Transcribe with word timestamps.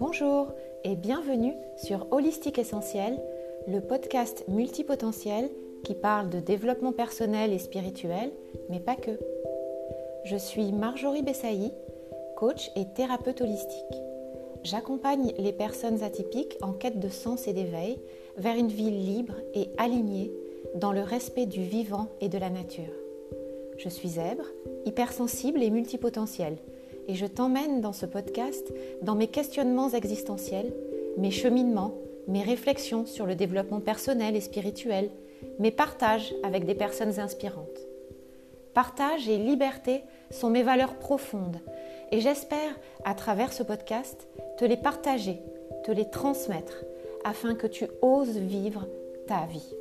Bonjour 0.00 0.54
et 0.82 0.96
bienvenue 0.96 1.52
sur 1.76 2.06
Holistique 2.10 2.58
Essentiel, 2.58 3.20
le 3.68 3.82
podcast 3.82 4.46
multipotentiel 4.48 5.50
qui 5.84 5.92
parle 5.92 6.30
de 6.30 6.40
développement 6.40 6.92
personnel 6.92 7.52
et 7.52 7.58
spirituel, 7.58 8.32
mais 8.70 8.80
pas 8.80 8.96
que. 8.96 9.10
Je 10.24 10.38
suis 10.38 10.72
Marjorie 10.72 11.20
Bessaï, 11.20 11.74
coach 12.38 12.70
et 12.76 12.86
thérapeute 12.94 13.42
holistique. 13.42 13.94
J'accompagne 14.62 15.34
les 15.36 15.52
personnes 15.52 16.02
atypiques 16.02 16.56
en 16.62 16.72
quête 16.72 16.98
de 16.98 17.10
sens 17.10 17.46
et 17.46 17.52
d'éveil 17.52 18.00
vers 18.38 18.56
une 18.56 18.68
vie 18.68 18.90
libre 18.90 19.34
et 19.52 19.68
alignée 19.76 20.32
dans 20.76 20.92
le 20.92 21.02
respect 21.02 21.44
du 21.44 21.62
vivant 21.62 22.06
et 22.22 22.30
de 22.30 22.38
la 22.38 22.48
nature. 22.48 22.94
Je 23.76 23.90
suis 23.90 24.08
zèbre, 24.08 24.46
hypersensible 24.86 25.62
et 25.62 25.68
multipotentiel 25.68 26.56
et 27.08 27.14
je 27.14 27.26
t'emmène 27.26 27.80
dans 27.80 27.92
ce 27.92 28.06
podcast 28.06 28.72
dans 29.02 29.14
mes 29.14 29.28
questionnements 29.28 29.90
existentiels, 29.90 30.72
mes 31.16 31.30
cheminements, 31.30 31.94
mes 32.28 32.42
réflexions 32.42 33.06
sur 33.06 33.26
le 33.26 33.34
développement 33.34 33.80
personnel 33.80 34.36
et 34.36 34.40
spirituel, 34.40 35.10
mes 35.58 35.70
partages 35.70 36.34
avec 36.42 36.64
des 36.64 36.74
personnes 36.74 37.18
inspirantes. 37.18 37.66
Partage 38.74 39.28
et 39.28 39.36
liberté 39.36 40.02
sont 40.30 40.50
mes 40.50 40.62
valeurs 40.62 40.94
profondes 40.94 41.60
et 42.12 42.20
j'espère, 42.20 42.74
à 43.04 43.14
travers 43.14 43.52
ce 43.52 43.62
podcast, 43.62 44.28
te 44.58 44.64
les 44.64 44.76
partager, 44.76 45.40
te 45.84 45.92
les 45.92 46.10
transmettre 46.10 46.84
afin 47.24 47.54
que 47.54 47.66
tu 47.66 47.86
oses 48.02 48.36
vivre 48.36 48.88
ta 49.26 49.46
vie. 49.46 49.74